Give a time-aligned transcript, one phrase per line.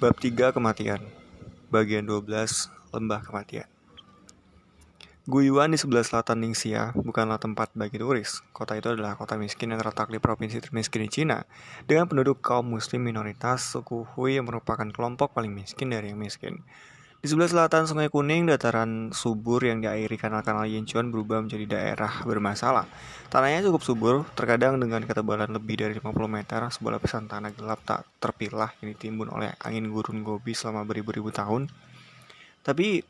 [0.00, 1.04] Bab 3 Kematian
[1.68, 2.24] Bagian 12
[2.88, 3.68] Lembah Kematian
[5.28, 8.40] Guyuan di sebelah selatan Ningxia bukanlah tempat bagi turis.
[8.56, 11.44] Kota itu adalah kota miskin yang terletak di provinsi termiskin di Cina,
[11.84, 16.64] dengan penduduk kaum muslim minoritas suku Hui yang merupakan kelompok paling miskin dari yang miskin.
[17.20, 22.88] Di sebelah selatan Sungai Kuning, dataran subur yang diairi kanal-kanal Yinchuan berubah menjadi daerah bermasalah.
[23.28, 28.08] Tanahnya cukup subur, terkadang dengan ketebalan lebih dari 50 meter, sebuah lapisan tanah gelap tak
[28.24, 31.68] terpilah yang ditimbun oleh angin gurun gobi selama beribu-ribu tahun.
[32.64, 33.04] Tapi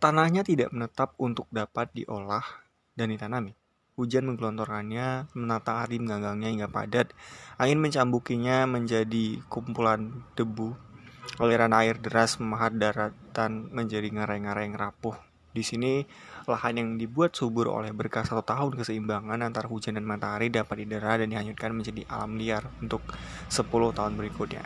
[0.00, 2.64] tanahnya tidak menetap untuk dapat diolah
[2.96, 3.52] dan ditanami.
[4.00, 7.12] Hujan menggelontorkannya, menata ari mengganggangnya hingga padat.
[7.60, 10.91] Angin mencambukinya menjadi kumpulan debu
[11.40, 15.16] Aliran air deras memahat daratan menjadi ngarai-ngarai yang rapuh.
[15.52, 16.04] Di sini,
[16.48, 21.20] lahan yang dibuat subur oleh berkah satu tahun keseimbangan antara hujan dan matahari dapat didera
[21.20, 23.04] dan dihanyutkan menjadi alam liar untuk
[23.52, 24.64] 10 tahun berikutnya.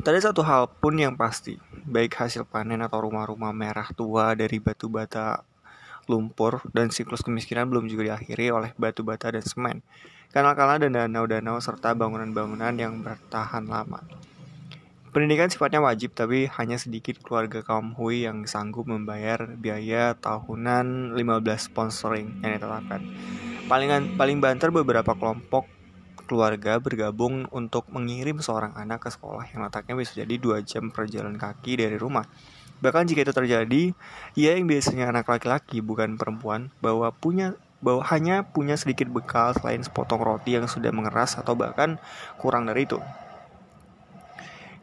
[0.00, 4.56] Tak ada satu hal pun yang pasti, baik hasil panen atau rumah-rumah merah tua dari
[4.56, 5.44] batu bata
[6.08, 9.84] lumpur dan siklus kemiskinan belum juga diakhiri oleh batu bata dan semen,
[10.32, 14.00] kanal-kanal dan danau-danau serta bangunan-bangunan yang bertahan lama.
[15.10, 21.66] Pendidikan sifatnya wajib, tapi hanya sedikit keluarga kaum Hui yang sanggup membayar biaya tahunan 15
[21.66, 23.02] sponsoring yang ditetapkan.
[23.66, 25.66] Paling, paling banter beberapa kelompok
[26.30, 31.34] keluarga bergabung untuk mengirim seorang anak ke sekolah yang letaknya bisa jadi dua jam perjalanan
[31.34, 32.30] kaki dari rumah.
[32.78, 33.82] Bahkan jika itu terjadi,
[34.38, 39.82] ia yang biasanya anak laki-laki bukan perempuan, bahwa punya bahwa hanya punya sedikit bekal selain
[39.82, 41.98] sepotong roti yang sudah mengeras atau bahkan
[42.38, 43.02] kurang dari itu.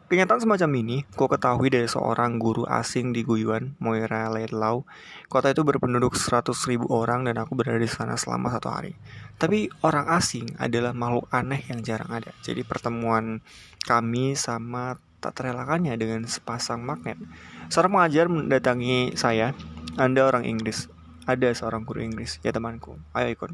[0.08, 4.80] Kenyataan semacam ini, kau ketahui dari seorang guru asing di Guyuan, Moira Laidlaw.
[5.28, 8.96] Kota itu berpenduduk 100 ribu orang dan aku berada di sana selama satu hari.
[9.36, 12.32] Tapi orang asing adalah makhluk aneh yang jarang ada.
[12.40, 13.44] Jadi pertemuan
[13.84, 17.20] kami sama tak terelakannya dengan sepasang magnet.
[17.68, 19.52] Seorang pengajar mendatangi saya,
[20.00, 20.88] Anda orang Inggris.
[21.28, 22.96] Ada seorang guru Inggris, ya temanku.
[23.12, 23.52] Ayo ikut.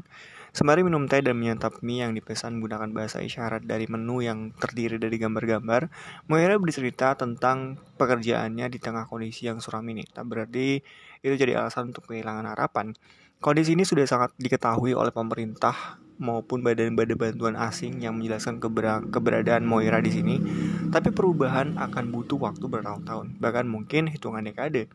[0.55, 4.95] Sembari minum teh dan menyantap mie yang dipesan menggunakan bahasa isyarat dari menu yang terdiri
[4.95, 5.91] dari gambar-gambar,
[6.31, 10.07] Moira bercerita tentang pekerjaannya di tengah kondisi yang suram ini.
[10.07, 10.79] Tak berarti
[11.19, 12.95] itu jadi alasan untuk kehilangan harapan.
[13.43, 18.63] Kondisi ini sudah sangat diketahui oleh pemerintah maupun badan-badan bantuan asing yang menjelaskan
[19.11, 20.39] keberadaan Moira di sini,
[20.87, 24.87] tapi perubahan akan butuh waktu bertahun-tahun, bahkan mungkin hitungan dekade.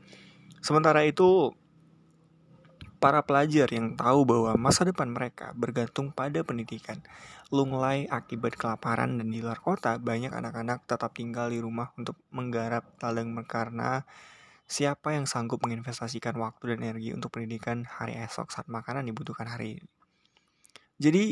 [0.65, 1.53] Sementara itu,
[3.01, 7.01] para pelajar yang tahu bahwa masa depan mereka bergantung pada pendidikan.
[7.49, 12.85] Lunglai akibat kelaparan dan di luar kota, banyak anak-anak tetap tinggal di rumah untuk menggarap
[13.01, 14.05] ladang karena
[14.71, 19.81] siapa yang sanggup menginvestasikan waktu dan energi untuk pendidikan hari esok saat makanan dibutuhkan hari
[19.81, 19.85] ini.
[21.01, 21.25] Jadi,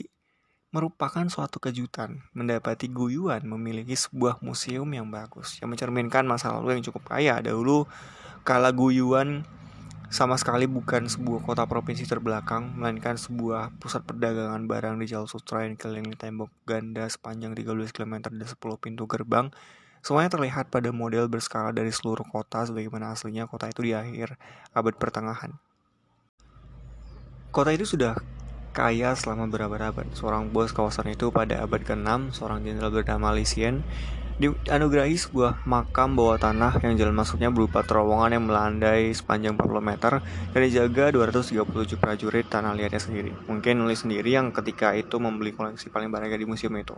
[0.73, 6.85] merupakan suatu kejutan mendapati Guyuan memiliki sebuah museum yang bagus yang mencerminkan masa lalu yang
[6.85, 7.41] cukup kaya.
[7.41, 7.89] Dahulu,
[8.45, 9.45] kala Guyuan
[10.09, 15.69] sama sekali bukan sebuah kota provinsi terbelakang, melainkan sebuah pusat perdagangan barang di Jalur Sutra
[15.69, 19.53] yang dikelilingi tembok ganda sepanjang 13 km dan 10 pintu gerbang.
[20.01, 24.41] Semuanya terlihat pada model berskala dari seluruh kota sebagaimana aslinya kota itu di akhir
[24.73, 25.61] abad pertengahan.
[27.53, 28.17] Kota itu sudah
[28.73, 30.09] kaya selama berabad-abad.
[30.17, 33.85] Seorang bos kawasan itu pada abad ke-6, seorang jenderal bernama Lisien,
[34.39, 40.13] dianugerahi sebuah makam bawah tanah yang jalan masuknya berupa terowongan yang melandai sepanjang 40 meter
[40.23, 43.35] dan dijaga 237 prajurit tanah liatnya sendiri.
[43.51, 46.95] Mungkin nulis sendiri yang ketika itu membeli koleksi paling berharga di museum itu.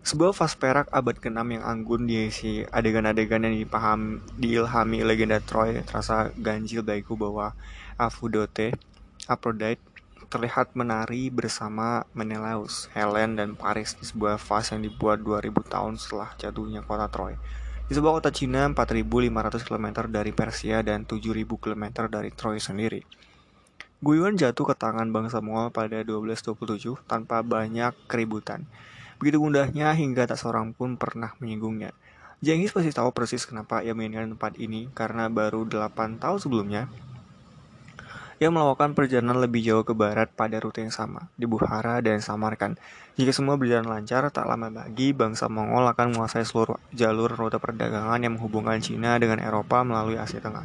[0.00, 6.32] Sebuah vas perak abad ke-6 yang anggun diisi adegan-adegan yang dipaham, diilhami legenda Troy terasa
[6.40, 7.52] ganjil bagiku bahwa
[8.00, 8.72] Aphrodite,
[9.28, 9.84] Aphrodite
[10.30, 16.30] terlihat menari bersama Menelaus, Helen, dan Paris di sebuah vas yang dibuat 2000 tahun setelah
[16.38, 17.34] jatuhnya kota Troy.
[17.90, 23.02] Di sebuah kota Cina 4.500 km dari Persia dan 7.000 km dari Troy sendiri.
[23.98, 28.70] Guyuan jatuh ke tangan bangsa Mongol pada 1227 tanpa banyak keributan.
[29.18, 31.90] Begitu mudahnya hingga tak seorang pun pernah menyinggungnya.
[32.40, 36.88] Jenghis pasti tahu persis kenapa ia menginginkan tempat ini karena baru 8 tahun sebelumnya
[38.40, 42.80] yang melakukan perjalanan lebih jauh ke barat pada rute yang sama, di Bukhara dan Samarkand.
[43.20, 48.16] Jika semua berjalan lancar, tak lama lagi bangsa Mongol akan menguasai seluruh jalur rute perdagangan
[48.16, 50.64] yang menghubungkan Cina dengan Eropa melalui Asia Tengah.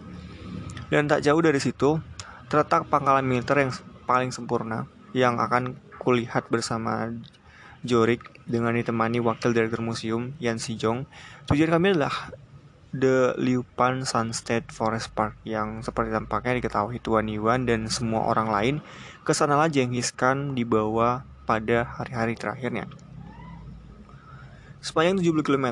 [0.88, 2.00] Dan tak jauh dari situ,
[2.48, 3.75] terletak pangkalan militer yang
[4.07, 7.12] paling sempurna yang akan kulihat bersama
[7.83, 11.04] Jorik dengan ditemani wakil direktur museum Yan Sijong.
[11.51, 12.31] Tujuan kami adalah
[12.95, 18.75] The Liupan Sunstead Forest Park yang seperti tampaknya diketahui Tuan Iwan dan semua orang lain
[19.27, 22.88] ke sanalah Genghis Khan dibawa pada hari-hari terakhirnya.
[24.80, 25.68] Sepanjang 70 km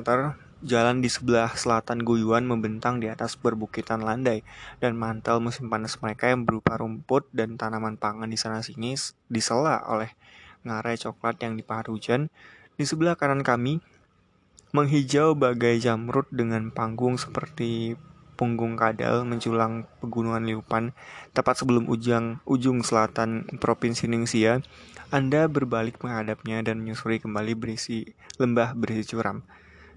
[0.63, 4.43] jalan di sebelah selatan Guyuan membentang di atas perbukitan landai
[4.83, 8.99] dan mantel musim panas mereka yang berupa rumput dan tanaman pangan di sana sini
[9.31, 10.11] disela oleh
[10.67, 12.27] ngarai coklat yang dipahat hujan.
[12.75, 13.79] Di sebelah kanan kami
[14.73, 17.93] menghijau bagai jamrut dengan panggung seperti
[18.33, 20.97] punggung kadal menculang pegunungan Liupan
[21.29, 24.65] tepat sebelum ujung ujung selatan Provinsi Ningsia.
[25.13, 28.09] Anda berbalik menghadapnya dan menyusuri kembali berisi
[28.41, 29.45] lembah berisi curam.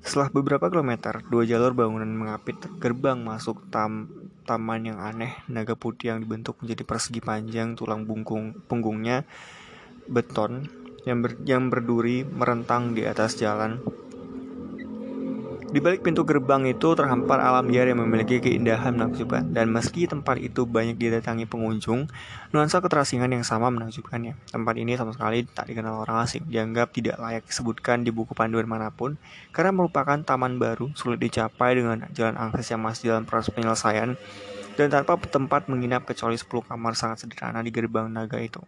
[0.04, 4.12] Setelah beberapa kilometer, dua jalur bangunan mengapit gerbang masuk tam
[4.44, 9.24] taman yang aneh, naga putih yang dibentuk menjadi persegi panjang, tulang bungkung punggungnya
[10.04, 10.68] beton
[11.08, 13.80] yang, ber, yang berduri merentang di atas jalan
[15.76, 20.40] di balik pintu gerbang itu terhampar alam liar yang memiliki keindahan menakjubkan, dan meski tempat
[20.40, 22.08] itu banyak didatangi pengunjung,
[22.48, 24.40] nuansa keterasingan yang sama menakjubkannya.
[24.48, 28.64] Tempat ini sama sekali tak dikenal orang asing, dianggap tidak layak disebutkan di buku panduan
[28.64, 29.20] mana pun,
[29.52, 34.16] karena merupakan taman baru, sulit dicapai dengan jalan akses yang masih dalam proses penyelesaian,
[34.80, 38.64] dan tanpa tempat menginap kecuali 10 kamar sangat sederhana di gerbang naga itu.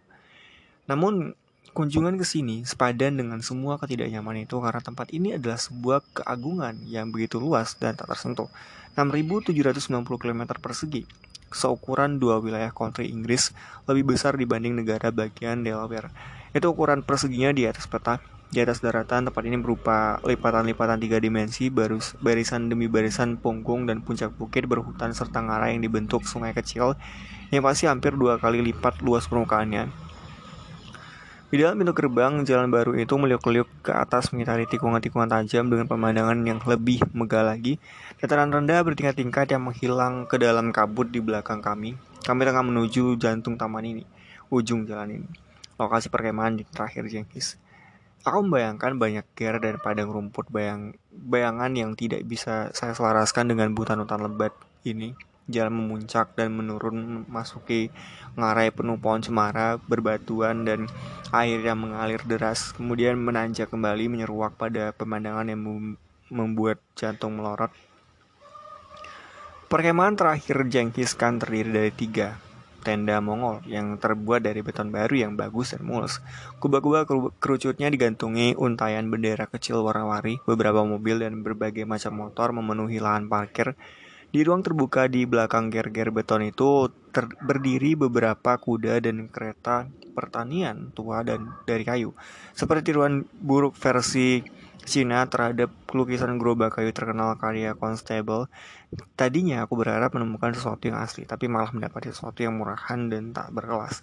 [0.85, 1.33] Namun,
[1.69, 7.13] Kunjungan ke sini sepadan dengan semua ketidaknyamanan itu karena tempat ini adalah sebuah keagungan yang
[7.13, 8.49] begitu luas dan tak tersentuh.
[8.97, 11.05] 6.790 km persegi,
[11.53, 13.53] seukuran dua wilayah country Inggris
[13.85, 16.09] lebih besar dibanding negara bagian Delaware.
[16.57, 18.17] Itu ukuran perseginya di atas peta.
[18.49, 24.01] Di atas daratan, tempat ini berupa lipatan-lipatan tiga dimensi, barus, barisan demi barisan punggung dan
[24.01, 26.97] puncak bukit berhutan serta ngarai yang dibentuk sungai kecil
[27.53, 30.08] yang pasti hampir dua kali lipat luas permukaannya.
[31.49, 36.45] Di dalam pintu gerbang, jalan baru itu meliuk-liuk ke atas mengitari tikungan-tikungan tajam dengan pemandangan
[36.45, 37.81] yang lebih megah lagi.
[38.21, 41.97] Dataran rendah bertingkat-tingkat yang menghilang ke dalam kabut di belakang kami.
[42.21, 44.05] Kami tengah menuju jantung taman ini,
[44.53, 45.29] ujung jalan ini.
[45.81, 47.57] Lokasi perkemahan di terakhir Jengkis.
[48.21, 53.73] Aku membayangkan banyak ger dan padang rumput bayang bayangan yang tidak bisa saya selaraskan dengan
[53.73, 54.53] hutan-hutan lebat
[54.85, 55.17] ini
[55.49, 57.89] jalan memuncak dan menurun memasuki
[58.37, 60.85] ngarai penuh pohon cemara, berbatuan dan
[61.33, 65.61] air yang mengalir deras, kemudian menanjak kembali menyeruak pada pemandangan yang
[66.29, 67.73] membuat jantung melorot.
[69.69, 72.41] Perkemahan terakhir Jengkis Khan terdiri dari tiga
[72.81, 76.23] tenda Mongol yang terbuat dari beton baru yang bagus dan mulus.
[76.57, 77.05] Kubah-kubah
[77.37, 83.75] kerucutnya digantungi untayan bendera kecil warna-warni, beberapa mobil dan berbagai macam motor memenuhi lahan parkir
[84.29, 90.93] di ruang terbuka di belakang ger-ger beton itu ter- berdiri beberapa kuda dan kereta pertanian
[90.93, 92.13] tua dan dari kayu.
[92.53, 94.45] Seperti ruang buruk versi
[94.89, 98.49] Cina terhadap lukisan gerobak kayu terkenal karya Constable.
[99.13, 103.53] Tadinya aku berharap menemukan sesuatu yang asli, tapi malah mendapat sesuatu yang murahan dan tak
[103.53, 104.01] berkelas.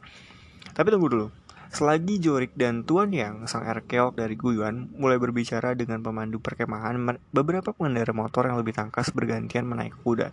[0.75, 1.27] Tapi tunggu dulu.
[1.71, 6.97] Selagi Jorik dan Tuan Yang, sang arkeolog dari Guyuan, mulai berbicara dengan pemandu perkemahan,
[7.35, 10.31] beberapa pengendara motor yang lebih tangkas bergantian menaik kuda.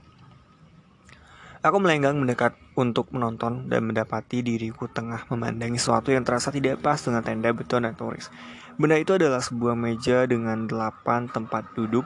[1.64, 7.00] Aku melenggang mendekat untuk menonton dan mendapati diriku tengah memandangi sesuatu yang terasa tidak pas
[7.00, 8.28] dengan tenda beton dan turis.
[8.76, 12.04] Benda itu adalah sebuah meja dengan delapan tempat duduk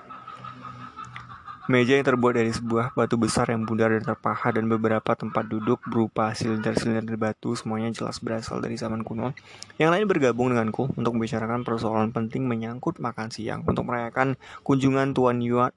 [1.68, 5.84] Meja yang terbuat dari sebuah batu besar yang bundar dan terpahat dan beberapa tempat duduk
[5.84, 9.36] berupa silinder-silinder batu semuanya jelas berasal dari zaman kuno.
[9.76, 15.44] Yang lain bergabung denganku untuk membicarakan persoalan penting menyangkut makan siang untuk merayakan kunjungan Tuan
[15.44, 15.76] Yuan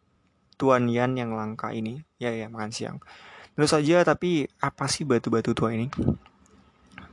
[0.54, 2.06] Tuan Yan yang langka ini.
[2.23, 3.02] Ya ya makan siang.
[3.59, 5.90] Tentu saja tapi apa sih batu-batu tua ini?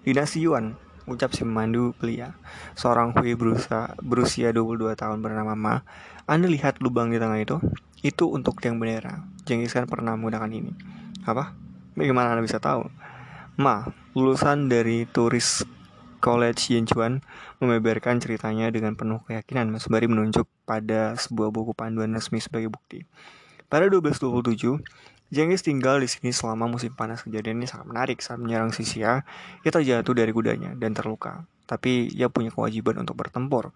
[0.06, 0.78] Dinasti Yuan
[1.10, 2.38] ucap si pemandu pria.
[2.78, 5.76] Seorang Hui berusia, berusia 22 tahun bernama Ma.
[6.30, 7.58] Anda lihat lubang di tengah itu?
[8.02, 9.26] Itu untuk tiang bendera.
[9.48, 10.72] Jengis Khan pernah menggunakan ini.
[11.26, 11.56] Apa?
[11.98, 12.88] Bagaimana Anda bisa tahu?
[13.58, 15.66] Ma, lulusan dari turis
[16.18, 17.22] College Yenchuan
[17.62, 23.06] membeberkan ceritanya dengan penuh keyakinan sembari menunjuk pada sebuah buku panduan resmi sebagai bukti.
[23.70, 24.82] Pada 1227,
[25.28, 27.20] Jengis tinggal di sini selama musim panas.
[27.28, 29.28] Kejadian ini sangat menarik saat menyerang Sisia,
[29.60, 31.44] ia terjatuh dari kudanya dan terluka.
[31.68, 33.76] Tapi ia punya kewajiban untuk bertempur.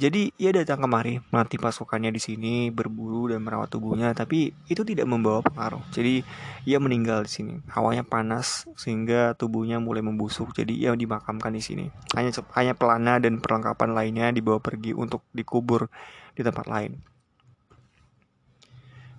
[0.00, 5.04] Jadi ia datang kemari melatih pasukannya di sini berburu dan merawat tubuhnya, tapi itu tidak
[5.04, 5.84] membawa pengaruh.
[5.92, 6.24] Jadi
[6.64, 7.54] ia meninggal di sini.
[7.68, 10.56] Hawanya panas sehingga tubuhnya mulai membusuk.
[10.56, 11.92] Jadi ia dimakamkan di sini.
[12.16, 15.92] Hanya hanya pelana dan perlengkapan lainnya dibawa pergi untuk dikubur
[16.32, 16.96] di tempat lain.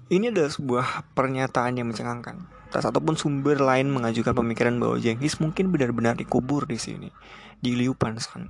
[0.10, 2.50] Ini adalah sebuah pernyataan yang mencengangkan.
[2.74, 7.14] Tak satupun sumber lain mengajukan pemikiran bahwa Jenghis mungkin benar-benar dikubur di sini,
[7.62, 8.50] di Liu Panshan.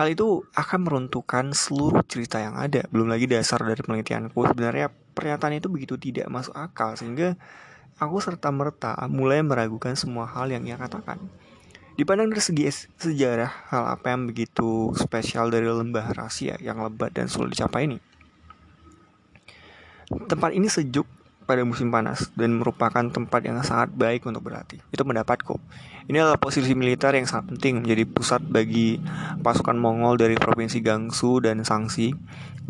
[0.00, 2.88] Hal itu akan meruntuhkan seluruh cerita yang ada.
[2.88, 4.32] Belum lagi dasar dari penelitianku.
[4.48, 7.36] Sebenarnya pernyataan itu begitu tidak masuk akal sehingga
[8.00, 11.20] aku serta merta mulai meragukan semua hal yang ia katakan.
[12.00, 12.64] Dipandang dari segi
[12.96, 18.00] sejarah, hal apa yang begitu spesial dari lembah rahasia yang lebat dan sulit dicapai ini?
[20.08, 21.04] Tempat ini sejuk
[21.50, 24.78] pada musim panas dan merupakan tempat yang sangat baik untuk berlatih.
[24.94, 25.58] Itu pendapatku.
[26.06, 29.02] Ini adalah posisi militer yang sangat penting menjadi pusat bagi
[29.42, 32.14] pasukan Mongol dari provinsi Gangsu dan Sangsi.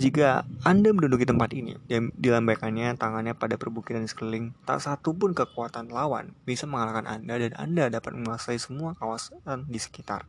[0.00, 5.92] Jika Anda menduduki tempat ini dan dilambaikannya tangannya pada perbukitan sekeliling, tak satu pun kekuatan
[5.92, 10.24] lawan bisa mengalahkan Anda dan Anda dapat menguasai semua kawasan di sekitar.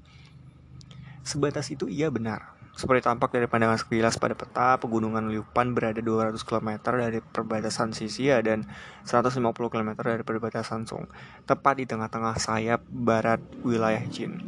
[1.24, 2.61] Sebatas itu ia benar.
[2.72, 8.40] Seperti tampak dari pandangan sekilas pada peta, pegunungan Liupan berada 200 km dari perbatasan Sisia
[8.40, 8.64] dan
[9.04, 11.12] 150 km dari perbatasan Song,
[11.44, 14.40] tepat di tengah-tengah sayap barat wilayah Jin.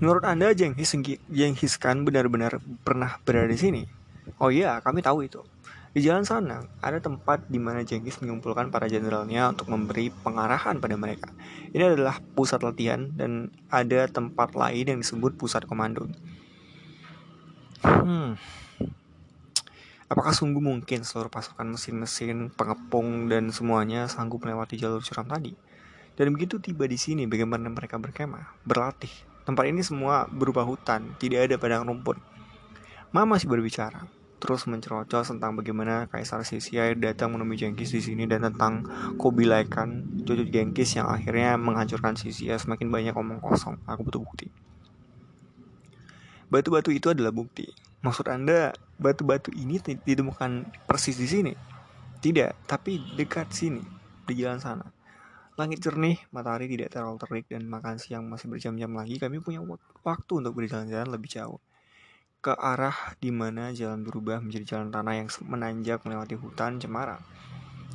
[0.00, 3.82] Menurut Anda, Jenghis, Khan benar-benar pernah berada di sini?
[4.40, 5.44] Oh iya, kami tahu itu.
[5.90, 10.94] Di jalan sana, ada tempat di mana Jenghis mengumpulkan para jenderalnya untuk memberi pengarahan pada
[10.94, 11.34] mereka.
[11.74, 16.06] Ini adalah pusat latihan dan ada tempat lain yang disebut pusat komando.
[17.80, 18.36] Hmm.
[20.10, 25.54] Apakah sungguh mungkin seluruh pasukan mesin-mesin, pengepung, dan semuanya sanggup melewati jalur curam tadi?
[26.18, 29.12] Dan begitu tiba di sini, bagaimana mereka berkemah, berlatih.
[29.46, 32.20] Tempat ini semua berupa hutan, tidak ada padang rumput.
[33.14, 34.04] Ma masih berbicara,
[34.36, 38.84] terus mencerocos tentang bagaimana Kaisar Sisiai datang menemui Jengkis di sini dan tentang
[39.16, 43.80] Kubilai Khan, cucu Jengkis yang akhirnya menghancurkan Sisiai semakin banyak omong kosong.
[43.88, 44.50] Aku butuh bukti.
[46.50, 47.70] Batu-batu itu adalah bukti.
[48.02, 51.52] Maksud Anda, batu-batu ini ditemukan persis di sini?
[52.20, 53.80] Tidak, tapi dekat sini,
[54.26, 54.86] di jalan sana.
[55.54, 59.16] Langit jernih, matahari tidak terlalu terik, dan makan siang masih berjam-jam lagi.
[59.16, 59.62] Kami punya
[60.02, 61.62] waktu untuk berjalan-jalan lebih jauh
[62.40, 67.20] ke arah di mana jalan berubah menjadi jalan tanah yang menanjak melewati hutan cemara.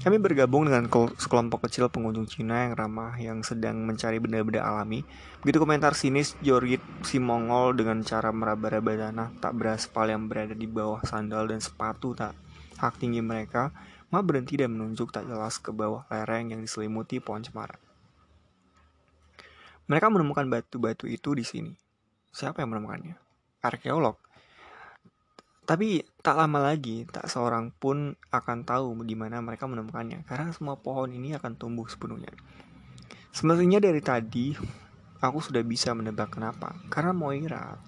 [0.04, 5.08] Kami bergabung dengan sekelompok kecil pengunjung Cina yang ramah yang sedang mencari benda-benda alami.
[5.42, 10.68] Begitu komentar sinis Jorgit si Mongol dengan cara meraba-raba tanah tak beraspal yang berada di
[10.68, 12.36] bawah sandal dan sepatu tak
[12.76, 13.72] hak tinggi mereka,
[14.14, 17.76] Ma berhenti dan menunjuk tak jelas ke bawah lereng yang diselimuti pohon cemara.
[19.86, 21.74] Mereka menemukan batu-batu itu di sini.
[22.34, 23.18] Siapa yang menemukannya?
[23.62, 24.18] Arkeolog.
[25.66, 30.78] Tapi tak lama lagi, tak seorang pun akan tahu di mana mereka menemukannya, karena semua
[30.78, 32.30] pohon ini akan tumbuh sepenuhnya.
[33.34, 34.54] Semestinya dari tadi,
[35.18, 36.78] aku sudah bisa menebak kenapa.
[36.94, 37.82] Karena Moira,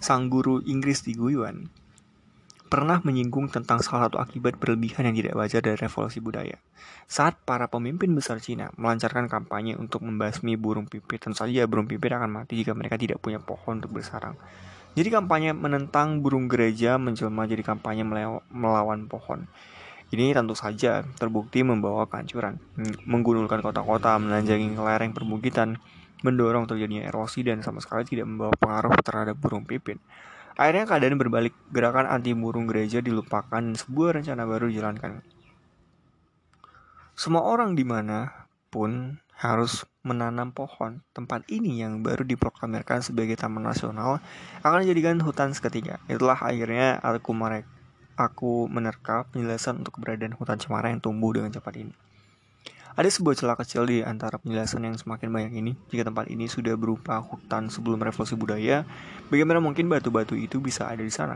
[0.00, 1.68] sang guru Inggris di Guyuan,
[2.72, 6.58] pernah menyinggung tentang salah satu akibat berlebihan yang tidak wajar dari revolusi budaya.
[7.06, 12.10] Saat para pemimpin besar Cina melancarkan kampanye untuk membasmi burung pipit, tentu saja burung pipit
[12.10, 14.34] akan mati jika mereka tidak punya pohon untuk bersarang.
[14.94, 18.06] Jadi kampanye menentang burung gereja menjelma jadi kampanye
[18.54, 19.50] melawan pohon.
[20.14, 22.62] Ini tentu saja terbukti membawa kehancuran,
[23.02, 25.82] menggundulkan kota-kota, menanjangi lereng perbukitan,
[26.22, 29.98] mendorong terjadinya erosi dan sama sekali tidak membawa pengaruh terhadap burung pipit.
[30.54, 35.26] Akhirnya keadaan berbalik, gerakan anti burung gereja dilupakan, sebuah rencana baru dijalankan.
[37.18, 41.00] Semua orang di mana pun harus menanam pohon.
[41.16, 44.20] Tempat ini yang baru diproklamirkan sebagai taman nasional
[44.60, 45.98] akan dijadikan hutan seketika.
[46.06, 47.64] Itulah akhirnya aku merek
[48.14, 51.94] aku menerka penjelasan untuk keberadaan hutan cemara yang tumbuh dengan cepat ini.
[52.94, 55.74] Ada sebuah celah kecil di antara penjelasan yang semakin banyak ini.
[55.90, 58.86] Jika tempat ini sudah berupa hutan sebelum revolusi budaya,
[59.34, 61.34] bagaimana mungkin batu-batu itu bisa ada di sana?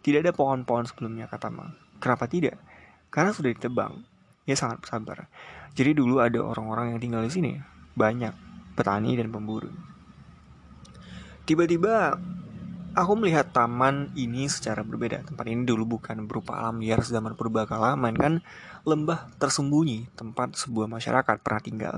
[0.00, 1.68] Tidak ada pohon-pohon sebelumnya, kata Ma.
[2.00, 2.56] Kenapa tidak?
[3.12, 4.00] Karena sudah ditebang.
[4.48, 5.28] Ya sangat sabar.
[5.76, 7.52] Jadi dulu ada orang-orang yang tinggal di sini,
[7.98, 8.32] banyak
[8.78, 9.74] petani dan pemburu.
[11.42, 12.14] Tiba-tiba
[12.98, 15.22] aku melihat taman ini secara berbeda.
[15.22, 18.42] Tempat ini dulu bukan berupa alam liar zaman purbakala, melainkan
[18.82, 21.94] lembah tersembunyi, tempat sebuah masyarakat pernah tinggal.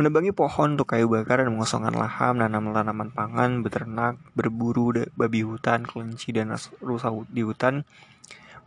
[0.00, 5.86] Menebangi pohon untuk kayu bakar dan mengosongkan lahan, menanam tanaman pangan, beternak, berburu babi hutan,
[5.86, 7.86] kelinci, dan rusa di hutan.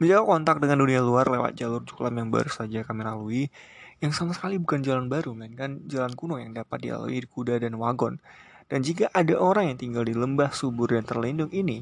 [0.01, 3.53] Menjaga kontak dengan dunia luar lewat jalur cukulam yang baru saja kami lalui
[4.03, 8.19] yang sama sekali bukan jalan baru, melainkan jalan kuno yang dapat dilalui kuda dan wagon.
[8.67, 11.79] Dan jika ada orang yang tinggal di lembah subur dan terlindung ini,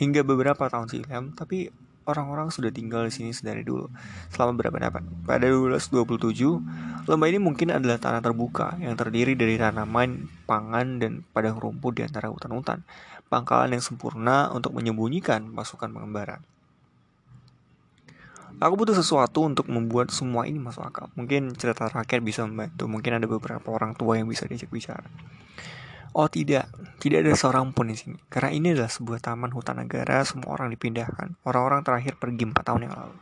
[0.00, 1.68] hingga beberapa tahun silam, tapi
[2.08, 3.92] orang-orang sudah tinggal di sini sedari dulu,
[4.32, 5.04] selama beberapa dapat.
[5.28, 11.60] Pada 1227, lembah ini mungkin adalah tanah terbuka yang terdiri dari tanaman, pangan, dan padang
[11.60, 12.80] rumput di antara hutan-hutan,
[13.28, 16.40] pangkalan yang sempurna untuk menyembunyikan pasukan pengembara.
[18.60, 21.08] Aku butuh sesuatu untuk membuat semua ini masuk akal.
[21.16, 22.84] Mungkin cerita rakyat bisa membantu.
[22.92, 25.08] Mungkin ada beberapa orang tua yang bisa diajak bicara.
[26.12, 26.68] Oh tidak,
[27.00, 28.20] tidak ada seorang pun di sini.
[28.28, 31.40] Karena ini adalah sebuah taman hutan negara, semua orang dipindahkan.
[31.48, 33.16] Orang-orang terakhir pergi 4 tahun yang lalu.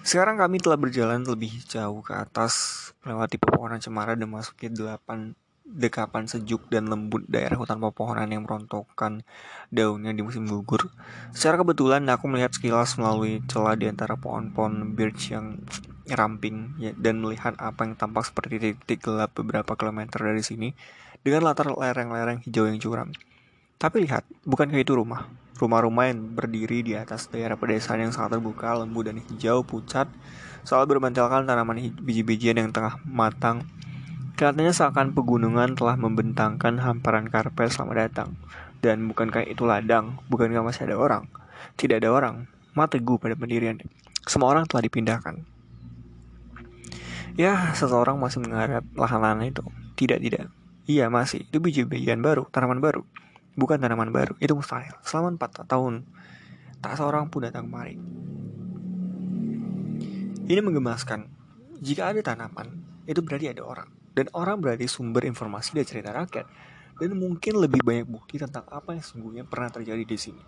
[0.00, 5.36] Sekarang kami telah berjalan lebih jauh ke atas, melewati pepohonan cemara dan masuk ke 8
[5.64, 9.22] dekapan sejuk dan lembut daerah hutan pepohonan yang merontokkan
[9.70, 10.90] daunnya di musim gugur.
[11.30, 15.62] Secara kebetulan aku melihat sekilas melalui celah di antara pohon-pohon birch yang
[16.10, 20.74] ramping ya, dan melihat apa yang tampak seperti titik gelap beberapa kilometer dari sini
[21.22, 23.08] dengan latar lereng-lereng hijau yang curam.
[23.80, 25.30] Tapi lihat, bukankah itu rumah?
[25.56, 30.08] Rumah-rumah yang berdiri di atas daerah pedesaan yang sangat terbuka, lembut dan hijau pucat,
[30.64, 33.64] selalu bermantelkan tanaman biji-bijian yang tengah matang
[34.40, 38.40] Kelihatannya seakan pegunungan telah membentangkan hamparan karpet selamat datang.
[38.80, 40.16] Dan bukankah itu ladang?
[40.32, 41.28] Bukankah masih ada orang?
[41.76, 42.48] Tidak ada orang.
[42.72, 43.76] Mata teguh pada pendirian.
[44.24, 45.44] Semua orang telah dipindahkan.
[47.36, 49.60] Ya, seseorang masih mengharap lahan-lahan itu.
[50.00, 50.48] Tidak, tidak.
[50.88, 51.44] Iya, masih.
[51.44, 53.04] Itu biji-bijian baru, tanaman baru.
[53.60, 54.40] Bukan tanaman baru.
[54.40, 54.96] Itu mustahil.
[55.04, 56.08] Selama 4 tahun,
[56.80, 58.00] tak seorang pun datang kemari.
[60.48, 61.28] Ini menggemaskan.
[61.84, 63.99] Jika ada tanaman, itu berarti ada orang.
[64.10, 66.46] Dan orang berarti sumber informasi dari cerita rakyat.
[67.00, 70.42] Dan mungkin lebih banyak bukti tentang apa yang sesungguhnya pernah terjadi di sini.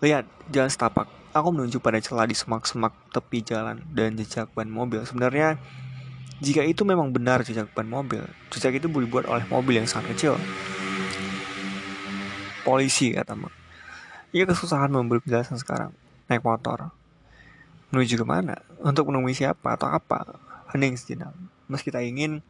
[0.00, 1.06] Lihat, jalan setapak.
[1.36, 5.04] Aku menunjuk pada celah di semak-semak tepi jalan dan jejak ban mobil.
[5.04, 5.60] Sebenarnya,
[6.40, 10.40] jika itu memang benar jejak ban mobil, jejak itu dibuat oleh mobil yang sangat kecil.
[12.64, 13.52] Polisi, kata Mak.
[14.32, 15.92] Ia kesusahan memberi penjelasan sekarang.
[16.32, 16.96] Naik motor.
[17.92, 18.56] Menuju ke mana?
[18.80, 20.38] Untuk menemui siapa atau apa?
[20.72, 21.36] Hening sejenak.
[21.68, 22.40] Meski tak ingin,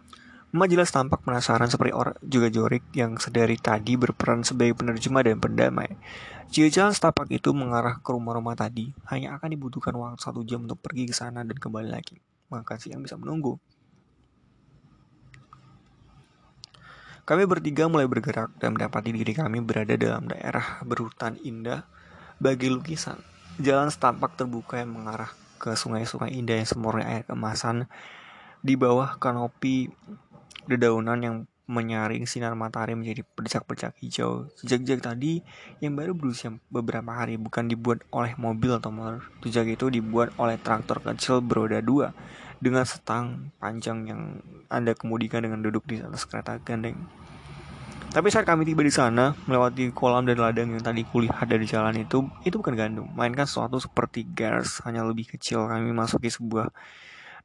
[0.50, 5.94] Majelis tampak penasaran seperti orang juga Jorik yang sedari tadi berperan sebagai penerjemah dan pendamai.
[6.50, 10.82] Jika jalan setapak itu mengarah ke rumah-rumah tadi, hanya akan dibutuhkan waktu satu jam untuk
[10.82, 12.18] pergi ke sana dan kembali lagi.
[12.50, 13.62] Maka siang bisa menunggu.
[17.22, 21.86] Kami bertiga mulai bergerak dan mendapati diri kami berada dalam daerah berhutan indah
[22.42, 23.22] bagi lukisan.
[23.62, 25.30] Jalan setapak terbuka yang mengarah
[25.62, 27.86] ke sungai-sungai indah yang semurni air kemasan
[28.66, 29.94] di bawah kanopi
[30.68, 31.36] dedaunan yang
[31.70, 34.50] menyaring sinar matahari menjadi bercak-bercak hijau.
[34.66, 35.46] Jejak-jejak tadi
[35.78, 39.22] yang baru berusia beberapa hari bukan dibuat oleh mobil atau motor.
[39.46, 42.10] Jejak itu dibuat oleh traktor kecil beroda dua
[42.58, 44.22] dengan setang panjang yang
[44.66, 46.98] Anda kemudikan dengan duduk di atas kereta gandeng.
[48.10, 51.94] Tapi saat kami tiba di sana, melewati kolam dan ladang yang tadi kulihat dari jalan
[51.94, 55.70] itu, itu bukan gandum, mainkan sesuatu seperti gas, hanya lebih kecil.
[55.70, 56.74] Kami masuki sebuah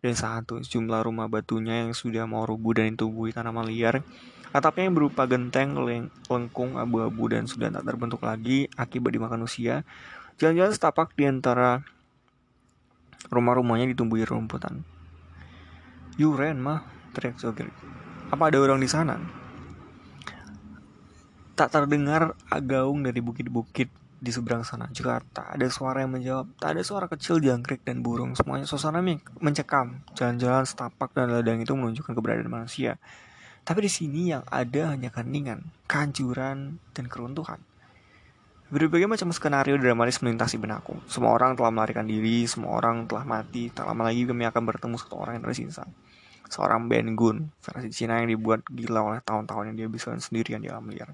[0.05, 4.05] dan satu jumlah rumah batunya yang sudah mau rubuh dan ditumbuhi tanaman liar.
[4.53, 9.81] Atapnya yang berupa genteng, leng lengkung, abu-abu dan sudah tak terbentuk lagi akibat dimakan usia.
[10.37, 11.81] Jalan-jalan setapak di antara
[13.33, 14.85] rumah-rumahnya ditumbuhi rumputan.
[16.21, 16.85] Yuren mah,
[17.17, 17.73] teriak Zogir.
[18.29, 19.17] Apa ada orang di sana?
[21.57, 24.87] Tak terdengar agaung dari bukit-bukit di seberang sana.
[24.91, 26.55] Juga tak ada suara yang menjawab.
[26.57, 28.33] Tak ada suara kecil jangkrik dan burung.
[28.33, 29.03] Semuanya suasana
[29.39, 30.01] mencekam.
[30.15, 32.97] Jalan-jalan setapak dan ladang itu menunjukkan keberadaan manusia.
[33.65, 37.57] Tapi di sini yang ada hanya keningan, kehancuran, dan keruntuhan.
[38.69, 40.97] Berbagai macam skenario dramatis melintasi benakku.
[41.09, 43.73] Semua orang telah melarikan diri, semua orang telah mati.
[43.73, 45.85] Tak lama lagi kami akan bertemu satu orang yang tersisa.
[46.45, 50.69] Seorang Ben Gun, versi Cina yang dibuat gila oleh tahun-tahun yang dia bisa sendirian di
[50.69, 51.13] alam liar.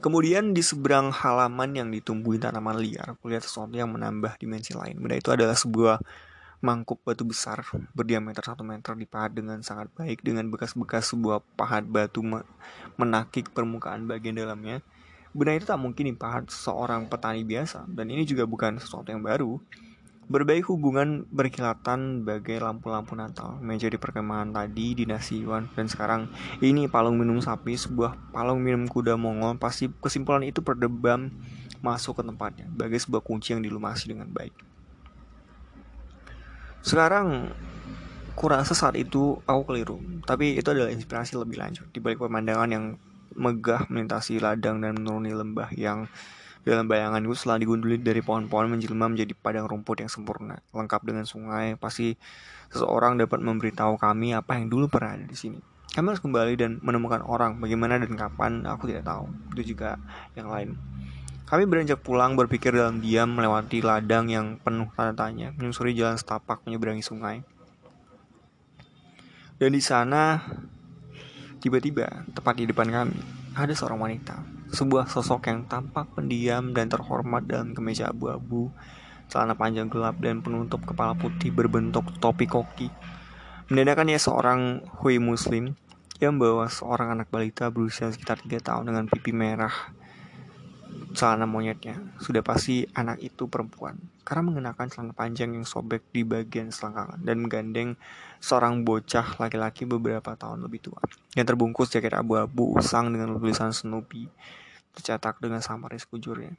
[0.00, 4.96] Kemudian di seberang halaman yang ditumbuhi tanaman liar, kulihat sesuatu yang menambah dimensi lain.
[4.96, 6.00] Benda itu adalah sebuah
[6.60, 7.64] mangkuk batu besar
[7.96, 12.20] berdiameter 1 meter dipahat dengan sangat baik dengan bekas-bekas sebuah pahat batu
[13.00, 14.84] menakik permukaan bagian dalamnya.
[15.36, 19.60] Benda itu tak mungkin dipahat seorang petani biasa dan ini juga bukan sesuatu yang baru.
[20.30, 23.58] Berbagai hubungan berkilatan bagai lampu-lampu Natal.
[23.58, 26.30] Meja di perkemahan tadi dinasti Iwan dan sekarang
[26.62, 29.58] ini palung minum sapi, sebuah palung minum kuda Mongol.
[29.58, 31.34] Pasti kesimpulan itu berdebam
[31.82, 34.54] masuk ke tempatnya bagai sebuah kunci yang dilumasi dengan baik.
[36.86, 37.50] Sekarang
[38.38, 42.84] kurasa saat itu aku keliru, tapi itu adalah inspirasi lebih lanjut di balik pemandangan yang
[43.36, 46.06] megah melintasi ladang dan menuruni lembah yang
[46.60, 51.24] dalam bayangan itu setelah digunduli dari pohon-pohon menjelma menjadi padang rumput yang sempurna, lengkap dengan
[51.24, 51.72] sungai.
[51.80, 52.12] Pasti
[52.68, 55.60] seseorang dapat memberitahu kami apa yang dulu pernah ada di sini.
[55.90, 59.26] Kami harus kembali dan menemukan orang, bagaimana dan kapan, aku tidak tahu.
[59.56, 59.98] Itu juga
[60.38, 60.76] yang lain.
[61.50, 66.62] Kami beranjak pulang berpikir dalam diam melewati ladang yang penuh tanda tanya, menyusuri jalan setapak
[66.62, 67.42] menyeberangi sungai.
[69.58, 70.38] Dan di sana,
[71.58, 73.18] tiba-tiba, tepat di depan kami,
[73.58, 78.70] ada seorang wanita sebuah sosok yang tampak pendiam dan terhormat dalam kemeja abu-abu,
[79.26, 82.90] celana panjang gelap dan penutup kepala putih berbentuk topi koki.
[83.70, 85.78] Menandakan ia seorang hui muslim
[86.18, 89.72] yang membawa seorang anak balita berusia sekitar 3 tahun dengan pipi merah
[91.14, 91.98] celana monyetnya.
[92.22, 93.98] Sudah pasti anak itu perempuan.
[94.22, 97.90] Karena mengenakan celana panjang yang sobek di bagian selangkangan dan menggandeng
[98.38, 101.02] seorang bocah laki-laki beberapa tahun lebih tua.
[101.34, 104.30] Yang terbungkus jaket abu-abu usang dengan tulisan Snoopy
[104.96, 106.54] tercetak dengan samar sekujurnya.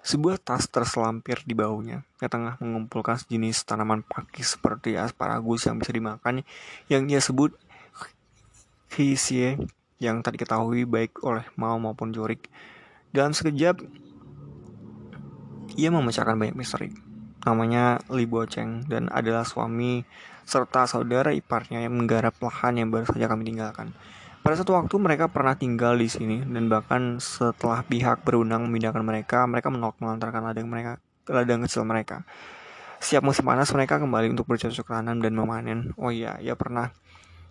[0.00, 5.92] Sebuah tas terselampir di bahunya, yang tengah mengumpulkan sejenis tanaman pakis seperti asparagus yang bisa
[5.92, 6.40] dimakan,
[6.88, 7.52] yang ia sebut
[8.90, 9.60] Hisie,
[10.00, 12.48] yang tak diketahui baik oleh Mao maupun Jorik.
[13.12, 13.84] Dalam sekejap,
[15.76, 16.90] ia memecahkan banyak misteri.
[17.44, 20.02] Namanya Li Bocheng dan adalah suami
[20.48, 23.94] serta saudara iparnya yang menggarap lahan yang baru saja kami tinggalkan.
[24.40, 29.44] Pada satu waktu mereka pernah tinggal di sini dan bahkan setelah pihak berundang memindahkan mereka,
[29.44, 30.96] mereka menolak melantarkan ladang mereka,
[31.28, 32.24] ladang kecil mereka.
[33.04, 35.92] Siap musim panas mereka kembali untuk bercocok tanam dan memanen.
[36.00, 36.88] Oh iya, ia pernah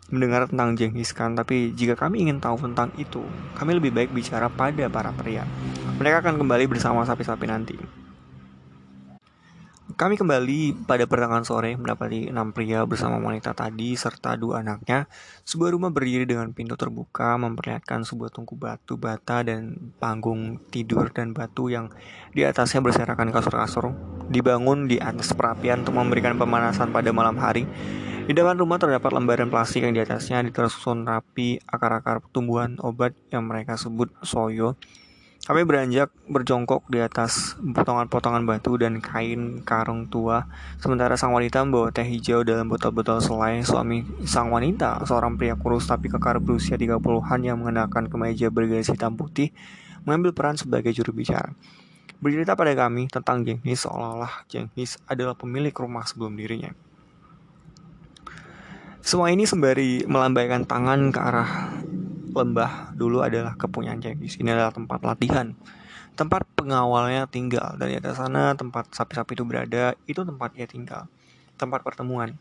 [0.09, 3.21] mendengar tentang Genghis Khan, tapi jika kami ingin tahu tentang itu,
[3.53, 5.45] kami lebih baik bicara pada para pria.
[6.01, 7.77] Mereka akan kembali bersama sapi-sapi nanti.
[9.99, 15.11] Kami kembali pada pertengahan sore mendapati enam pria bersama wanita tadi serta dua anaknya.
[15.43, 21.35] Sebuah rumah berdiri dengan pintu terbuka memperlihatkan sebuah tungku batu bata dan panggung tidur dan
[21.35, 21.91] batu yang
[22.31, 23.91] di atasnya berserakan kasur-kasur.
[24.31, 27.67] Dibangun di atas perapian untuk memberikan pemanasan pada malam hari.
[28.23, 33.43] Di depan rumah terdapat lembaran plastik yang di atasnya ditersusun rapi akar-akar tumbuhan obat yang
[33.43, 34.79] mereka sebut soyo.
[35.49, 40.45] Kami beranjak berjongkok di atas potongan-potongan batu dan kain karung tua,
[40.77, 43.65] sementara sang wanita membawa teh hijau dalam botol-botol selai.
[43.65, 49.17] Suami sang wanita, seorang pria kurus tapi kekar berusia 30-an yang mengenakan kemeja bergaris hitam
[49.17, 49.49] putih,
[50.05, 51.57] mengambil peran sebagai juru bicara.
[52.21, 56.77] Bercerita pada kami tentang Jenghis seolah-olah Jenghis adalah pemilik rumah sebelum dirinya.
[59.01, 61.73] Semua ini sembari melambaikan tangan ke arah
[62.31, 64.37] lembah dulu adalah kepunyaan Jenghis.
[64.37, 65.53] Ini adalah tempat latihan.
[66.13, 67.77] Tempat pengawalnya tinggal.
[67.79, 71.07] Dan di atas sana tempat sapi-sapi itu berada, itu tempat ia tinggal.
[71.55, 72.35] Tempat pertemuan.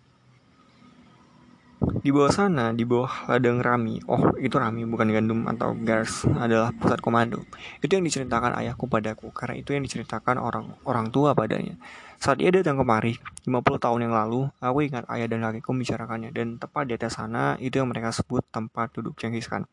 [1.78, 6.74] Di bawah sana, di bawah ladang Rami, oh itu Rami bukan gandum atau Gars adalah
[6.74, 7.46] pusat komando.
[7.78, 11.78] Itu yang diceritakan ayahku padaku, karena itu yang diceritakan orang orang tua padanya.
[12.18, 13.14] Saat ia datang kemari,
[13.46, 17.54] 50 tahun yang lalu, aku ingat ayah dan kakekku membicarakannya, dan tepat di atas sana,
[17.62, 19.70] itu yang mereka sebut tempat duduk Genghis Khan.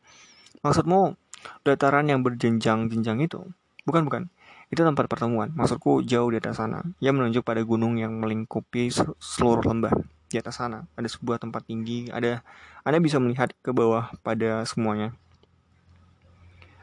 [0.62, 1.18] Maksudmu,
[1.66, 3.50] dataran yang berjenjang-jenjang itu?
[3.82, 4.30] Bukan, bukan.
[4.70, 5.50] Itu tempat pertemuan.
[5.54, 6.82] Maksudku jauh di atas sana.
[7.02, 10.15] Ia menunjuk pada gunung yang melingkupi seluruh lembah.
[10.26, 12.10] Di atas sana ada sebuah tempat tinggi.
[12.10, 12.42] Ada
[12.82, 15.14] Anda bisa melihat ke bawah pada semuanya.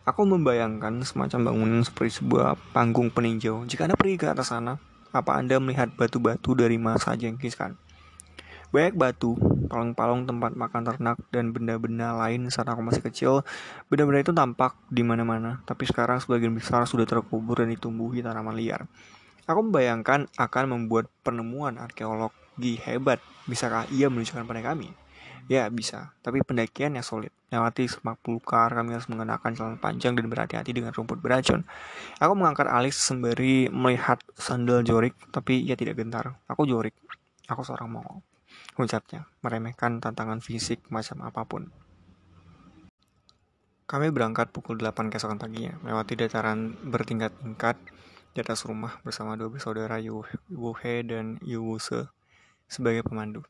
[0.03, 3.63] Aku membayangkan semacam bangunan seperti sebuah panggung peninjau.
[3.63, 4.75] Jika Anda pergi ke atas sana,
[5.15, 7.79] apa Anda melihat batu-batu dari masa Jenghis Khan?
[8.73, 9.37] Banyak batu,
[9.69, 13.33] palung-palung tempat makan ternak, dan benda-benda lain saat aku masih kecil.
[13.85, 18.89] Benda-benda itu tampak di mana-mana, tapi sekarang sebagian besar sudah terkubur dan ditumbuhi tanaman liar.
[19.45, 21.77] Aku membayangkan akan membuat penemuan
[22.53, 23.19] arkeologi hebat.
[23.49, 24.93] Bisakah ia menunjukkan pada kami?
[25.51, 26.15] Ya, bisa.
[26.23, 27.33] Tapi pendakiannya sulit.
[27.51, 31.67] Lewati semak belukar, kami harus mengenakan celana panjang dan berhati-hati dengan rumput beracun.
[32.23, 36.39] Aku mengangkat alis sembari melihat sandal Jorik, tapi ia tidak gentar.
[36.47, 36.95] Aku Jorik.
[37.51, 38.23] Aku seorang Mongol.
[38.79, 41.67] Ucapnya, meremehkan tantangan fisik macam apa pun.
[43.83, 47.75] Kami berangkat pukul 8 keesokan paginya, melewati dataran bertingkat-tingkat
[48.33, 50.25] di atas rumah bersama dua bersaudara Yu
[50.81, 52.09] He dan Yu Wuse
[52.73, 53.45] sebagai pemandu.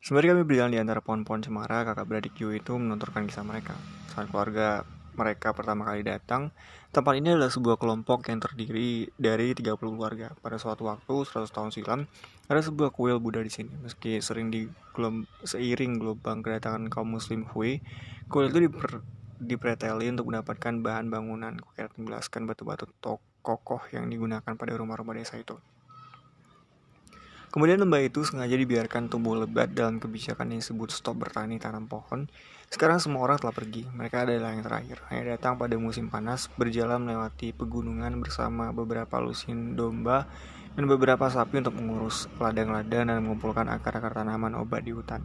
[0.00, 3.76] Sembari kami berjalan di antara pohon-pohon cemara, kakak beradik Yu itu menontorkan kisah mereka.
[4.14, 6.52] Saat keluarga mereka pertama kali datang,
[6.92, 10.36] tempat ini adalah sebuah kelompok yang terdiri dari 30 keluarga.
[10.40, 12.00] Pada suatu waktu, 100 tahun silam,
[12.46, 13.72] ada sebuah kuil Buddha di sini.
[13.82, 14.68] Meski sering di
[15.42, 17.80] seiring gelombang kedatangan kaum muslim Hui,
[18.28, 19.02] kuil itu diper,
[19.40, 21.56] dipreteli untuk mendapatkan bahan bangunan.
[21.58, 22.86] Kuil menjelaskan batu-batu
[23.42, 25.56] kokoh yang digunakan pada rumah-rumah desa itu.
[27.54, 32.28] Kemudian lembah itu sengaja dibiarkan tumbuh lebat dalam kebijakan yang disebut stop bertani tanam pohon.
[32.66, 34.98] Sekarang semua orang telah pergi, mereka adalah yang terakhir.
[35.08, 40.26] Hanya datang pada musim panas, berjalan melewati pegunungan bersama beberapa lusin domba
[40.76, 45.24] dan beberapa sapi untuk mengurus ladang-ladang dan mengumpulkan akar-akar tanaman obat di hutan.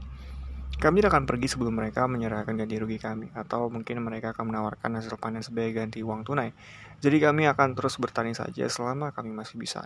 [0.79, 5.19] Kami akan pergi sebelum mereka menyerahkan ganti rugi kami, atau mungkin mereka akan menawarkan hasil
[5.19, 6.55] panen sebagai ganti uang tunai.
[7.03, 9.86] Jadi kami akan terus bertani saja selama kami masih bisa.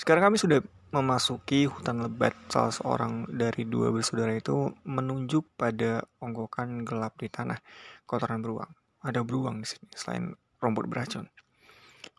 [0.00, 0.64] Sekarang kami sudah
[0.96, 2.32] memasuki hutan lebat.
[2.48, 7.60] Salah seorang dari dua bersaudara itu menunjuk pada onggokan gelap di tanah,
[8.08, 8.72] kotoran beruang.
[9.04, 11.28] Ada beruang di sini selain rumput beracun.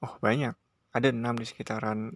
[0.05, 0.53] Oh banyak.
[0.93, 2.13] Ada enam di sekitaran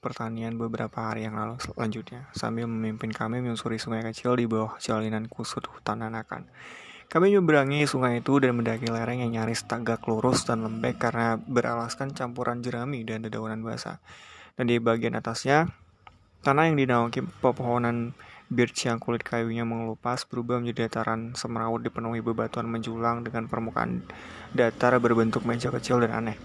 [0.00, 5.28] pertanian beberapa hari yang lalu selanjutnya sambil memimpin kami menyusuri sungai kecil di bawah jalinan
[5.28, 6.48] kusut hutan anakan.
[7.12, 12.16] Kami menyeberangi sungai itu dan mendaki lereng yang nyaris tagak lurus dan lembek karena beralaskan
[12.16, 14.00] campuran jerami dan dedaunan basah.
[14.56, 15.68] Dan di bagian atasnya,
[16.44, 18.12] tanah yang dinaungi pepohonan
[18.52, 24.04] birch yang kulit kayunya mengelupas berubah menjadi dataran semrawut dipenuhi bebatuan menjulang dengan permukaan
[24.52, 26.36] datar berbentuk meja kecil dan aneh.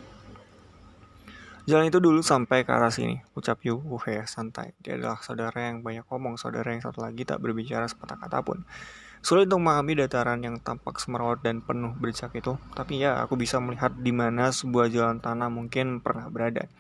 [1.68, 4.72] Jalan itu dulu sampai ke arah sini, ucap Yu Wuhe santai.
[4.80, 8.64] Dia adalah saudara yang banyak ngomong, saudara yang satu lagi tak berbicara sepatah kata pun.
[9.20, 13.60] Sulit untuk memahami dataran yang tampak semerawut dan penuh bercak itu, tapi ya aku bisa
[13.60, 16.72] melihat di mana sebuah jalan tanah mungkin pernah berada.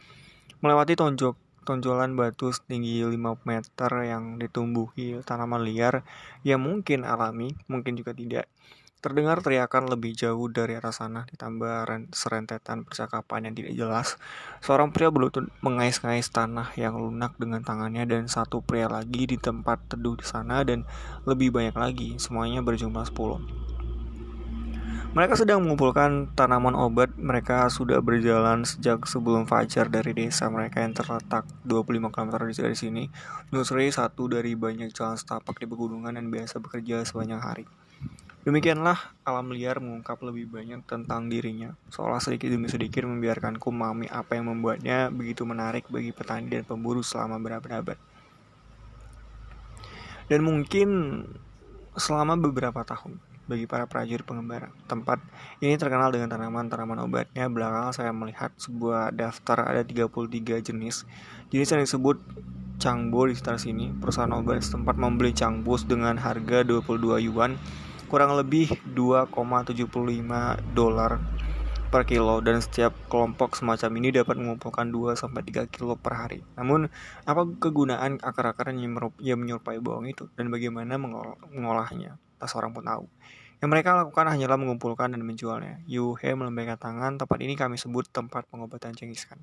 [0.57, 1.37] Melewati tonjok
[1.69, 3.13] tonjolan batu setinggi 5
[3.45, 6.01] meter yang ditumbuhi tanaman liar
[6.41, 8.49] yang mungkin alami, mungkin juga tidak.
[8.97, 14.07] Terdengar teriakan lebih jauh dari arah sana, ditambah serentetan percakapan yang tidak jelas.
[14.65, 19.93] Seorang pria berlutut mengais-ngais tanah yang lunak dengan tangannya dan satu pria lagi di tempat
[19.93, 20.89] teduh di sana dan
[21.29, 23.66] lebih banyak lagi, semuanya berjumlah 10.
[25.15, 27.15] Mereka sedang mengumpulkan tanaman obat.
[27.15, 33.03] Mereka sudah berjalan sejak sebelum fajar dari desa mereka yang terletak 25 km dari sini.
[33.55, 37.63] Nusri satu dari banyak jalan setapak di pegunungan dan biasa bekerja sepanjang hari.
[38.47, 44.39] Demikianlah alam liar mengungkap lebih banyak tentang dirinya, seolah sedikit demi sedikit membiarkanku memahami apa
[44.39, 47.99] yang membuatnya begitu menarik bagi petani dan pemburu selama berabad-abad.
[50.31, 50.87] Dan mungkin
[51.99, 54.69] selama beberapa tahun bagi para prajurit pengembara.
[54.85, 55.23] Tempat
[55.63, 57.47] ini terkenal dengan tanaman-tanaman obatnya.
[57.47, 61.07] Belakangan saya melihat sebuah daftar ada 33 jenis.
[61.49, 62.19] Jenis yang disebut
[62.77, 63.89] Changbo di sekitar sini.
[63.89, 67.57] Perusahaan obat setempat membeli Changbo dengan harga 22 yuan
[68.07, 69.83] kurang lebih 2,75
[70.71, 71.19] dolar
[71.87, 76.39] per kilo dan setiap kelompok semacam ini dapat mengumpulkan 2 sampai 3 kilo per hari.
[76.59, 76.91] Namun,
[77.23, 82.19] apa kegunaan akar-akar yang menyerupai bawang itu dan bagaimana mengolahnya?
[82.37, 83.05] Tak seorang pun tahu.
[83.57, 85.81] Yang mereka lakukan hanyalah mengumpulkan dan menjualnya.
[85.89, 89.41] Yu He melambaikan tangan, tempat ini kami sebut tempat pengobatan Genghis Khan.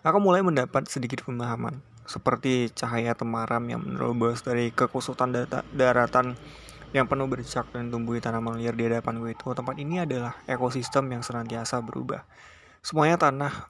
[0.00, 5.36] Aku mulai mendapat sedikit pemahaman seperti cahaya temaram yang menerobos dari kekusutan
[5.76, 6.32] daratan
[6.96, 9.52] yang penuh bercak dan tumbuhi tanaman liar di hadapan gue itu.
[9.52, 12.24] Tempat ini adalah ekosistem yang senantiasa berubah.
[12.80, 13.68] Semuanya tanah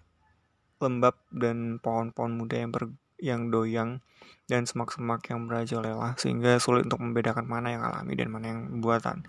[0.79, 4.01] lembab dan pohon-pohon muda yang ber, yang doyang
[4.49, 9.27] dan semak-semak yang merajalela sehingga sulit untuk membedakan mana yang alami dan mana yang buatan.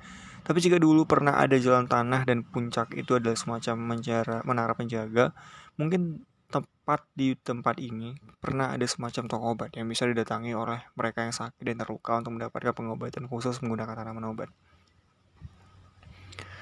[0.48, 5.36] Tapi jika dulu pernah ada jalan tanah dan puncak itu adalah semacam menjara, menara penjaga,
[5.76, 11.22] mungkin tepat di tempat ini pernah ada semacam toko obat yang bisa didatangi oleh mereka
[11.22, 14.50] yang sakit dan terluka untuk mendapatkan pengobatan khusus menggunakan tanaman obat.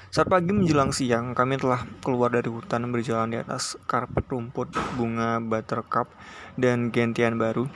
[0.08, 5.36] Saat pagi menjelang siang, kami telah keluar dari hutan berjalan di atas karpet rumput bunga
[5.36, 6.08] buttercup
[6.56, 7.68] dan gentian baru,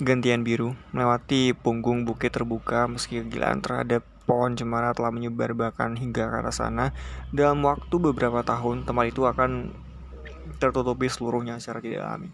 [0.00, 6.24] gantian biru, melewati punggung bukit terbuka meski kegilaan terhadap pohon cemara telah menyebar bahkan hingga
[6.24, 6.96] ke arah sana.
[7.36, 9.76] Dalam waktu beberapa tahun, tempat itu akan
[10.56, 12.32] tertutupi seluruhnya secara tidak alami.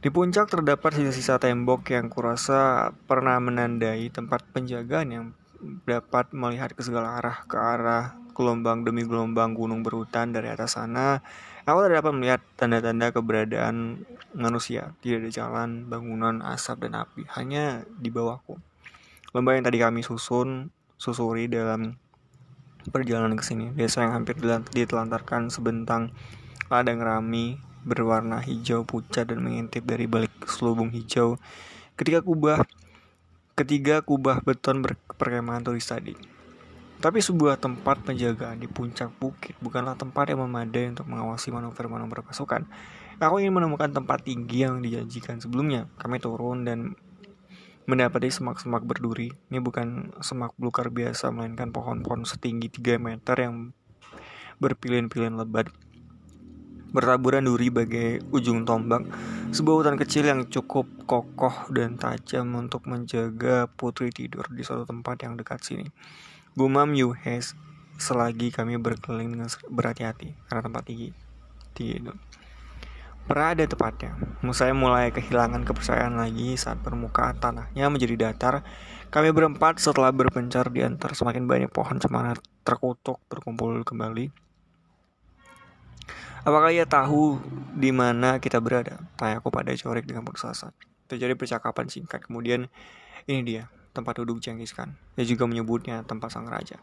[0.00, 5.26] Di puncak terdapat sisa-sisa tembok yang kurasa pernah menandai tempat penjagaan yang
[5.86, 11.18] dapat melihat ke segala arah ke arah gelombang demi gelombang gunung berhutan dari atas sana.
[11.66, 14.94] Aku tidak dapat melihat tanda-tanda keberadaan manusia.
[15.04, 17.28] Tidak ada jalan, bangunan, asap, dan api.
[17.34, 18.56] Hanya di bawahku.
[19.36, 22.00] Lembah yang tadi kami susun, susuri dalam
[22.88, 23.74] perjalanan ke sini.
[23.76, 24.40] Desa yang hampir
[24.72, 26.14] ditelantarkan sebentang
[26.72, 31.36] ladang rami berwarna hijau pucat dan mengintip dari balik selubung hijau.
[31.98, 32.64] Ketika kubah
[33.58, 34.86] ketiga kubah beton
[35.18, 36.14] perkemahan turis tadi.
[36.98, 42.66] Tapi sebuah tempat penjagaan di puncak bukit bukanlah tempat yang memadai untuk mengawasi manuver-manuver pasukan.
[43.18, 45.90] Aku ingin menemukan tempat tinggi yang dijanjikan sebelumnya.
[45.98, 46.94] Kami turun dan
[47.86, 49.34] mendapati semak-semak berduri.
[49.50, 53.74] Ini bukan semak belukar biasa, melainkan pohon-pohon setinggi 3 meter yang
[54.62, 55.70] berpilin-pilin lebat.
[56.88, 59.04] Bertaburan duri bagai ujung tombak,
[59.52, 65.20] sebuah hutan kecil yang cukup kokoh dan tajam untuk menjaga putri tidur di suatu tempat
[65.20, 65.86] yang dekat sini.
[66.56, 67.52] Gumam Yuhes
[68.00, 71.12] selagi kami berkeliling dengan berhati-hati karena tempat tinggi.
[71.76, 72.12] Tinggi itu.
[73.28, 74.16] Berada tepatnya,
[74.56, 78.64] saya mulai kehilangan kepercayaan lagi saat permukaan tanahnya menjadi datar.
[79.12, 82.32] Kami berempat setelah berpencar di antara semakin banyak pohon cemara
[82.64, 84.47] terkutuk berkumpul kembali.
[86.48, 87.36] Apakah ia tahu
[87.76, 88.96] di mana kita berada?
[89.20, 90.72] Tanyaku pada Corik dengan putus asa.
[91.04, 92.72] Terjadi percakapan singkat, kemudian
[93.28, 94.96] ini dia, tempat duduk Genghis Khan.
[95.12, 96.80] Dia juga menyebutnya tempat sang raja.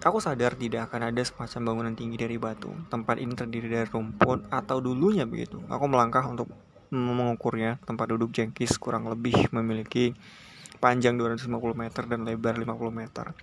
[0.00, 2.72] Aku sadar tidak akan ada semacam bangunan tinggi dari batu.
[2.88, 5.60] Tempat ini terdiri dari rumput atau dulunya begitu.
[5.68, 6.48] Aku melangkah untuk
[6.88, 7.76] mengukurnya.
[7.84, 10.16] Tempat duduk Jenkins kurang lebih memiliki
[10.80, 13.36] panjang 250 meter dan lebar 50 meter.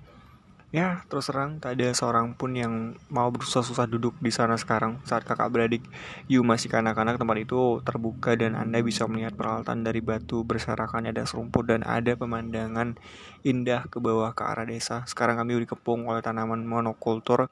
[0.69, 5.25] Ya, terus terang tak ada seorang pun yang mau berusaha-susah duduk di sana sekarang saat
[5.25, 5.82] kakak beradik
[6.29, 11.25] Yu masih kanak-kanak tempat itu terbuka dan Anda bisa melihat peralatan dari batu berserakan ada
[11.25, 13.01] serumput dan ada pemandangan
[13.41, 15.01] indah ke bawah ke arah desa.
[15.10, 17.49] Sekarang kami dikepung oleh tanaman monokultur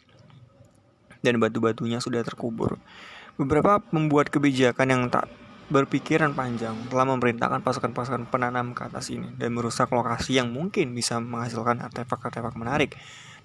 [1.25, 2.77] dan batu-batunya sudah terkubur.
[3.34, 5.25] Beberapa membuat kebijakan yang tak
[5.67, 11.19] berpikiran panjang telah memerintahkan pasukan-pasukan penanam ke atas ini dan merusak lokasi yang mungkin bisa
[11.19, 12.95] menghasilkan artefak-artefak menarik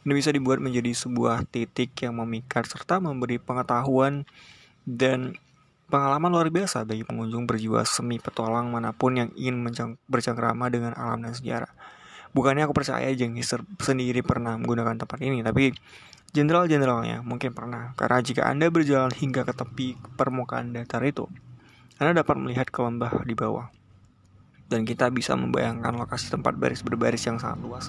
[0.07, 4.23] dan bisa dibuat menjadi sebuah titik yang memikat serta memberi pengetahuan
[4.87, 5.35] dan
[5.91, 9.61] pengalaman luar biasa bagi pengunjung berjiwa semi petualang mana pun yang ingin
[10.07, 11.69] bercengkrama dengan alam dan sejarah.
[12.33, 15.77] Bukannya aku percaya Jenghis sendiri pernah menggunakan tempat ini, tapi
[16.33, 17.93] jenderal-jenderalnya mungkin pernah.
[17.93, 21.29] Karena jika Anda berjalan hingga ke tepi permukaan datar itu,
[22.03, 23.71] anda dapat melihat ke lembah di bawah.
[24.67, 27.85] Dan kita bisa membayangkan lokasi tempat baris berbaris yang sangat luas.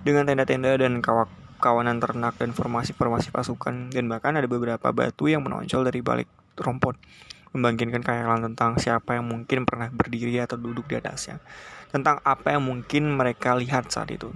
[0.00, 1.28] Dengan tenda-tenda dan kawak
[1.60, 3.92] kawanan ternak dan formasi-formasi pasukan.
[3.92, 6.96] Dan bahkan ada beberapa batu yang menonjol dari balik rompot
[7.52, 11.38] membangkitkan khayalan tentang siapa yang mungkin pernah berdiri atau duduk di atasnya.
[11.92, 14.32] Tentang apa yang mungkin mereka lihat saat itu.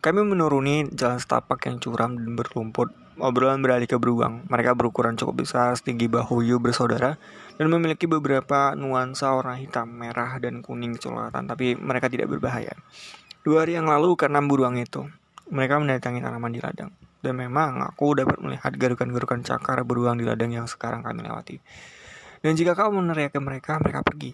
[0.00, 4.46] Kami menuruni jalan setapak yang curam dan berlumpur Obrolan beralih ke beruang.
[4.46, 7.18] Mereka berukuran cukup besar, setinggi bahu Yu bersaudara,
[7.58, 12.78] dan memiliki beberapa nuansa warna hitam, merah, dan kuning kecoklatan, tapi mereka tidak berbahaya.
[13.42, 15.10] Dua hari yang lalu, karena beruang itu,
[15.50, 16.94] mereka mendatangi tanaman di ladang.
[17.20, 21.58] Dan memang aku dapat melihat garukan-garukan cakar beruang di ladang yang sekarang kami lewati.
[22.40, 24.32] Dan jika kau meneriaki mereka, mereka pergi.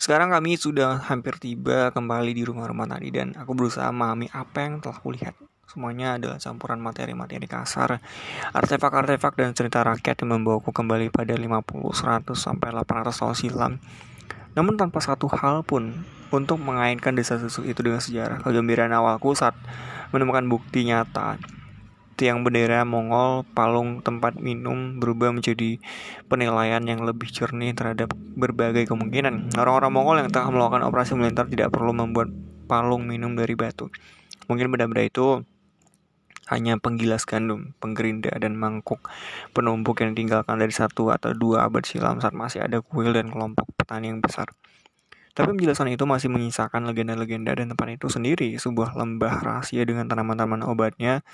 [0.06, 4.78] Sekarang kami sudah hampir tiba kembali di rumah-rumah tadi dan aku berusaha memahami apa yang
[4.78, 5.34] telah kulihat.
[5.66, 7.98] Semuanya adalah campuran materi-materi kasar,
[8.54, 13.74] artefak-artefak dan cerita rakyat yang membawaku kembali pada 50, 100, sampai 800 tahun silam.
[14.54, 18.46] Namun tanpa satu hal pun untuk mengaitkan desa susu itu dengan sejarah.
[18.46, 19.58] Kegembiraan awalku saat
[20.14, 21.42] menemukan bukti nyata
[22.16, 25.78] tiang bendera Mongol, palung tempat minum berubah menjadi
[26.32, 29.56] penilaian yang lebih jernih terhadap berbagai kemungkinan.
[29.60, 32.32] Orang-orang Mongol yang telah melakukan operasi militer tidak perlu membuat
[32.72, 33.92] palung minum dari batu.
[34.48, 35.44] Mungkin benda-benda itu
[36.48, 39.10] hanya penggilas gandum, penggerinda, dan mangkuk
[39.52, 43.66] penumpuk yang ditinggalkan dari satu atau dua abad silam saat masih ada kuil dan kelompok
[43.74, 44.54] petani yang besar.
[45.36, 50.64] Tapi penjelasan itu masih menyisakan legenda-legenda dan tempat itu sendiri, sebuah lembah rahasia dengan tanaman-tanaman
[50.64, 51.28] obatnya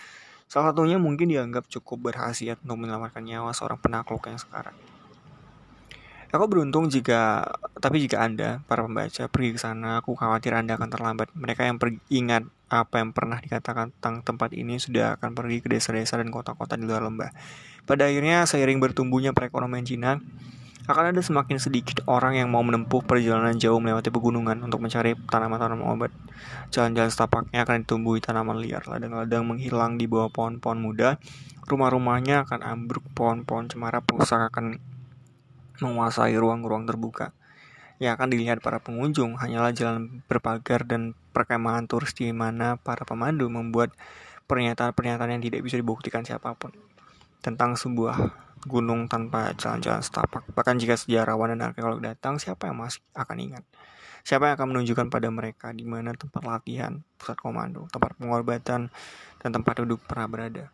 [0.52, 4.76] Salah satunya mungkin dianggap cukup berhasil untuk menyelamatkan nyawa seorang penakluk yang sekarang.
[6.28, 7.48] Aku beruntung jika,
[7.80, 11.32] tapi jika Anda, para pembaca, pergi ke sana, aku khawatir Anda akan terlambat.
[11.40, 11.80] Mereka yang
[12.12, 16.76] ingat apa yang pernah dikatakan tentang tempat ini sudah akan pergi ke desa-desa dan kota-kota
[16.76, 17.32] di luar lembah.
[17.88, 20.20] Pada akhirnya, seiring bertumbuhnya perekonomian Cina,
[20.90, 25.86] akan ada semakin sedikit orang yang mau menempuh perjalanan jauh melewati pegunungan untuk mencari tanaman-tanaman
[25.94, 26.12] obat.
[26.74, 31.22] Jalan-jalan setapaknya akan ditumbuhi tanaman liar, ladang-ladang menghilang di bawah pohon-pohon muda,
[31.70, 34.82] rumah-rumahnya akan ambruk, pohon-pohon cemara rusak akan
[35.82, 37.34] menguasai ruang-ruang terbuka.
[38.02, 43.46] Yang akan dilihat para pengunjung hanyalah jalan berpagar dan perkemahan turis di mana para pemandu
[43.54, 43.94] membuat
[44.50, 46.74] pernyataan-pernyataan yang tidak bisa dibuktikan siapa pun
[47.46, 50.46] tentang sebuah gunung tanpa jalan-jalan setapak.
[50.54, 53.64] Bahkan jika sejarawan dan arkeolog datang, siapa yang masih akan ingat?
[54.22, 58.94] Siapa yang akan menunjukkan pada mereka di mana tempat latihan, pusat komando, tempat pengobatan,
[59.42, 60.70] dan tempat duduk pernah berada?